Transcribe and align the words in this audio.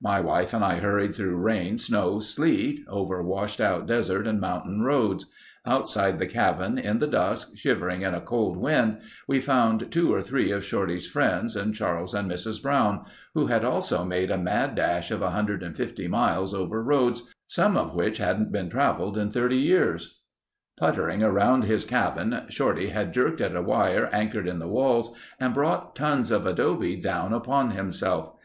My 0.00 0.20
wife 0.20 0.54
and 0.54 0.62
I 0.64 0.76
hurried 0.76 1.16
through 1.16 1.36
rain, 1.42 1.78
snow, 1.78 2.20
sleet; 2.20 2.84
over 2.88 3.20
washed 3.24 3.60
out 3.60 3.88
desert 3.88 4.24
and 4.24 4.40
mountain 4.40 4.82
roads. 4.82 5.26
Outside 5.66 6.20
the 6.20 6.28
cabin 6.28 6.78
in 6.78 7.00
the 7.00 7.08
dusk, 7.08 7.56
shivering 7.56 8.02
in 8.02 8.14
a 8.14 8.20
cold 8.20 8.56
wind, 8.56 8.98
we 9.26 9.40
found 9.40 9.90
two 9.90 10.14
or 10.14 10.22
three 10.22 10.52
of 10.52 10.64
Shorty's 10.64 11.08
friends 11.08 11.56
and 11.56 11.74
Charles 11.74 12.14
and 12.14 12.30
Mrs. 12.30 12.62
Brown, 12.62 13.04
who 13.34 13.46
had 13.46 13.64
also 13.64 14.04
made 14.04 14.30
a 14.30 14.38
mad 14.38 14.76
dash 14.76 15.10
of 15.10 15.22
150 15.22 16.06
miles 16.06 16.54
over 16.54 16.80
roads—some 16.80 17.76
of 17.76 17.96
which 17.96 18.18
hadn't 18.18 18.52
been 18.52 18.70
traveled 18.70 19.18
in 19.18 19.32
30 19.32 19.56
years. 19.56 20.20
Puttering 20.78 21.24
around 21.24 21.64
his 21.64 21.84
cabin, 21.84 22.42
Shorty 22.48 22.90
had 22.90 23.12
jerked 23.12 23.40
at 23.40 23.56
a 23.56 23.60
wire 23.60 24.08
anchored 24.12 24.46
in 24.46 24.60
the 24.60 24.68
walls 24.68 25.10
and 25.40 25.52
brought 25.52 25.96
tons 25.96 26.30
of 26.30 26.46
adobe 26.46 26.94
down 26.94 27.32
upon 27.32 27.72
himself. 27.72 28.30